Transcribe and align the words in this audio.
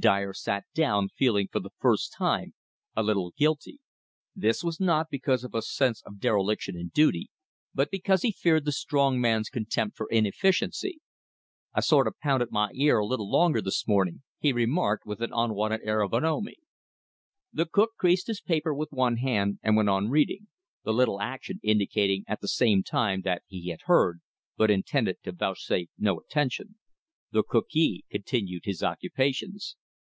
Dyer 0.00 0.32
sat 0.32 0.64
down, 0.74 1.08
feeling, 1.16 1.48
for 1.50 1.58
the 1.58 1.72
first 1.80 2.12
time, 2.16 2.54
a 2.94 3.02
little 3.02 3.34
guilty. 3.36 3.80
This 4.36 4.62
was 4.62 4.78
not 4.78 5.10
because 5.10 5.42
of 5.42 5.56
a 5.56 5.62
sense 5.62 6.02
of 6.02 6.12
a 6.12 6.16
dereliction 6.18 6.76
in 6.76 6.90
duty, 6.94 7.30
but 7.74 7.90
because 7.90 8.22
he 8.22 8.30
feared 8.30 8.64
the 8.64 8.70
strong 8.70 9.20
man's 9.20 9.48
contempt 9.48 9.96
for 9.96 10.06
inefficiency. 10.08 11.00
"I 11.74 11.80
sort 11.80 12.06
of 12.06 12.16
pounded 12.20 12.52
my 12.52 12.70
ear 12.74 12.98
a 12.98 13.04
little 13.06 13.28
long 13.28 13.54
this 13.54 13.88
morning," 13.88 14.22
he 14.38 14.52
remarked 14.52 15.04
with 15.04 15.20
an 15.20 15.32
unwonted 15.34 15.80
air 15.82 16.02
of 16.02 16.12
bonhomie. 16.12 16.58
The 17.52 17.66
cook 17.66 17.90
creased 17.98 18.28
his 18.28 18.40
paper 18.40 18.72
with 18.72 18.92
one 18.92 19.16
hand 19.16 19.58
and 19.64 19.76
went 19.76 19.88
on 19.88 20.10
reading; 20.10 20.46
the 20.84 20.92
little 20.94 21.20
action 21.20 21.58
indicating 21.64 22.22
at 22.28 22.40
the 22.40 22.46
same 22.46 22.84
time 22.84 23.22
that 23.22 23.42
he 23.48 23.70
had 23.70 23.80
heard, 23.86 24.20
but 24.56 24.70
intended 24.70 25.16
to 25.24 25.32
vouchsafe 25.32 25.90
no 25.98 26.20
attention. 26.20 26.76
The 27.32 27.42
cookee 27.42 28.04
continued 28.08 28.62
his 28.64 28.80
occupations. 28.84 29.74